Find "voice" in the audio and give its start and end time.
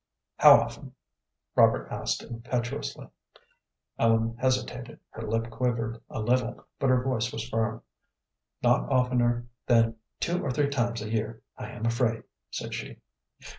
7.03-7.31